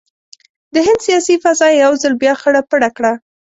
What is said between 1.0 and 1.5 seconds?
سیاسي